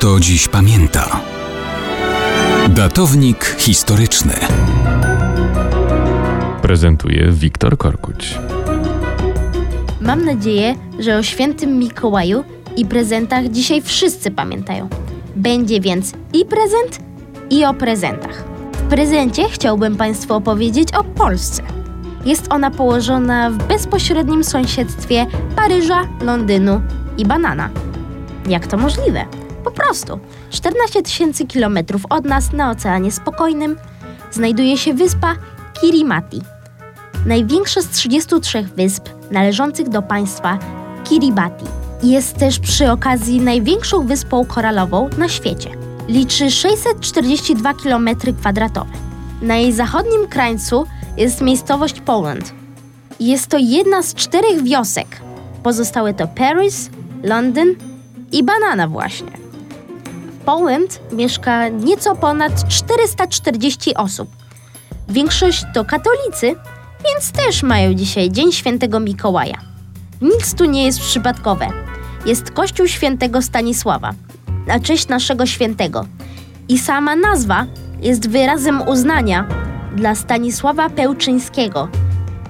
[0.00, 1.20] kto dziś pamięta.
[2.68, 4.34] Datownik historyczny
[6.62, 8.38] prezentuje Wiktor Korkuć.
[10.00, 12.44] Mam nadzieję, że o świętym Mikołaju
[12.76, 14.88] i prezentach dzisiaj wszyscy pamiętają.
[15.36, 17.00] Będzie więc i prezent,
[17.50, 18.44] i o prezentach.
[18.72, 21.62] W prezencie chciałbym Państwu opowiedzieć o Polsce.
[22.24, 25.26] Jest ona położona w bezpośrednim sąsiedztwie
[25.56, 26.80] Paryża, Londynu
[27.18, 27.70] i Banana.
[28.48, 29.39] Jak to możliwe?
[29.84, 30.18] Prostu.
[30.50, 33.76] 14 tysięcy kilometrów od nas na Oceanie Spokojnym
[34.30, 35.34] znajduje się wyspa
[35.80, 36.40] Kirimati.
[37.26, 40.58] Największa z 33 wysp należących do państwa
[41.04, 41.64] Kiribati.
[42.02, 45.70] Jest też przy okazji największą wyspą koralową na świecie.
[46.08, 48.84] Liczy 642 km2.
[49.42, 50.86] Na jej zachodnim krańcu
[51.16, 52.52] jest miejscowość Poland.
[53.20, 55.20] Jest to jedna z czterech wiosek.
[55.62, 56.90] Pozostałe to Paris,
[57.22, 57.74] Londyn
[58.32, 59.49] i Banana właśnie.
[60.50, 64.30] Poland mieszka nieco ponad 440 osób.
[65.08, 66.54] Większość to katolicy,
[67.04, 69.58] więc też mają dzisiaj Dzień Świętego Mikołaja.
[70.22, 71.68] Nic tu nie jest przypadkowe.
[72.26, 74.12] Jest Kościół Świętego Stanisława,
[74.66, 76.06] na cześć naszego świętego.
[76.68, 77.66] I sama nazwa
[78.02, 79.48] jest wyrazem uznania
[79.96, 81.88] dla Stanisława Pełczyńskiego,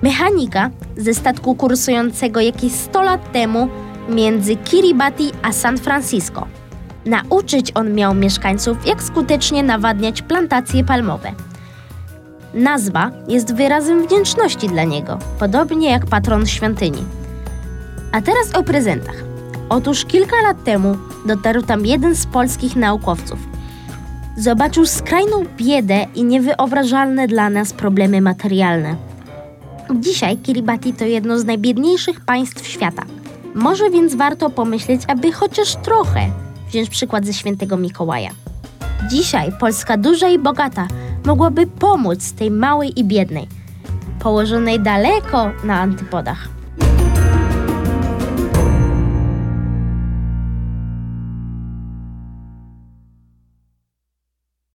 [0.02, 3.68] mechanika ze statku kursującego jakieś 100 lat temu
[4.08, 6.59] między Kiribati a San Francisco.
[7.06, 11.32] Nauczyć on miał mieszkańców, jak skutecznie nawadniać plantacje palmowe.
[12.54, 17.04] Nazwa jest wyrazem wdzięczności dla niego, podobnie jak patron świątyni.
[18.12, 19.16] A teraz o prezentach.
[19.68, 23.38] Otóż kilka lat temu dotarł tam jeden z polskich naukowców.
[24.36, 28.96] Zobaczył skrajną biedę i niewyobrażalne dla nas problemy materialne.
[29.94, 33.02] Dzisiaj Kiribati to jedno z najbiedniejszych państw świata.
[33.54, 36.30] Może więc warto pomyśleć, aby chociaż trochę
[36.70, 38.30] wziąć przykład ze świętego Mikołaja.
[39.10, 40.88] Dzisiaj Polska duża i bogata
[41.24, 43.48] mogłaby pomóc tej małej i biednej,
[44.20, 46.59] położonej daleko na antypodach.